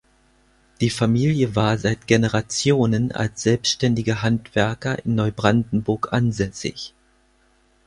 Die 0.79 0.89
Familie 0.89 1.55
war 1.55 1.77
seit 1.77 2.07
Generationen 2.07 3.11
als 3.11 3.43
selbständige 3.43 4.23
Handwerker 4.23 4.97
in 5.05 5.13
Neubrandenburg 5.13 6.11
ansässig. 6.11 6.95